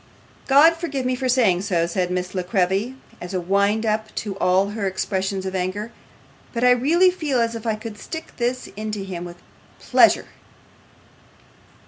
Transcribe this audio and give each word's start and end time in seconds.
'God 0.47 0.75
forgive 0.75 1.05
me 1.05 1.15
for 1.15 1.29
saying 1.29 1.61
so,' 1.61 1.85
said 1.85 2.09
Miss 2.09 2.33
La 2.33 2.41
Creevy, 2.41 2.95
as 3.21 3.35
a 3.35 3.39
wind 3.39 3.85
up 3.85 4.07
to 4.15 4.35
all 4.39 4.69
her 4.69 4.87
expressions 4.87 5.45
of 5.45 5.53
anger, 5.53 5.91
'but 6.53 6.63
I 6.63 6.71
really 6.71 7.11
feel 7.11 7.39
as 7.39 7.53
if 7.53 7.67
I 7.67 7.75
could 7.75 7.99
stick 7.99 8.35
this 8.37 8.65
into 8.75 9.03
him 9.03 9.25
with 9.25 9.37
pleasure. 9.79 10.29